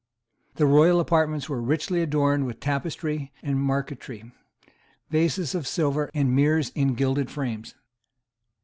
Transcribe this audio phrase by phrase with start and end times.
[0.55, 4.31] The royal apartments were richly adorned with tapestry and marquetry,
[5.11, 7.75] vases of silver and mirrors in gilded frames.